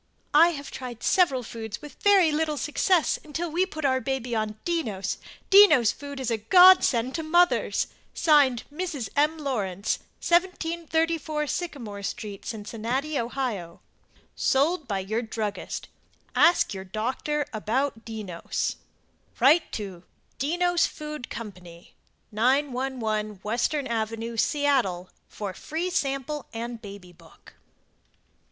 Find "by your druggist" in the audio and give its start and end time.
14.87-15.87